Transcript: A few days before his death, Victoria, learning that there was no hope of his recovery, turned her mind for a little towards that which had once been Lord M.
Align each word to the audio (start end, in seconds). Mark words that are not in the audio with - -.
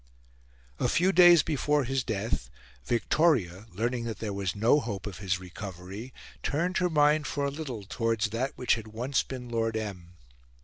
A 0.79 0.89
few 0.89 1.11
days 1.11 1.43
before 1.43 1.83
his 1.83 2.03
death, 2.03 2.49
Victoria, 2.85 3.67
learning 3.71 4.05
that 4.05 4.17
there 4.17 4.33
was 4.33 4.55
no 4.55 4.79
hope 4.79 5.05
of 5.05 5.19
his 5.19 5.39
recovery, 5.39 6.11
turned 6.41 6.77
her 6.79 6.89
mind 6.89 7.27
for 7.27 7.45
a 7.45 7.51
little 7.51 7.83
towards 7.83 8.29
that 8.31 8.57
which 8.57 8.73
had 8.73 8.87
once 8.87 9.21
been 9.21 9.47
Lord 9.47 9.77
M. 9.77 10.13